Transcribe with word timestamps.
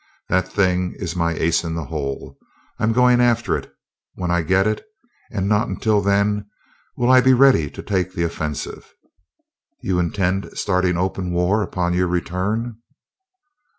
That 0.29 0.51
thing 0.51 0.93
is 0.97 1.15
my 1.15 1.35
ace 1.35 1.63
in 1.63 1.75
the 1.75 1.85
hole. 1.85 2.39
I'm 2.79 2.91
going 2.91 3.21
after 3.21 3.55
it. 3.55 3.71
When 4.15 4.31
I 4.31 4.41
get 4.41 4.65
it, 4.65 4.83
and 5.29 5.47
not 5.47 5.67
until 5.67 6.01
then, 6.01 6.49
will 6.97 7.11
I 7.11 7.21
be 7.21 7.33
ready 7.35 7.69
to 7.69 7.83
take 7.83 8.11
the 8.11 8.23
offensive." 8.23 8.95
"You 9.83 9.99
intend 9.99 10.57
starting 10.57 10.97
open 10.97 11.31
war 11.31 11.61
upon 11.61 11.93
your 11.93 12.07
return?" 12.07 12.79